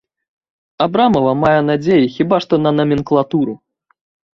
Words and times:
Абрамава 0.85 1.35
мае 1.43 1.61
надзеі 1.69 2.11
хіба 2.17 2.43
што 2.49 2.53
на 2.67 2.71
наменклатуру. 2.83 3.53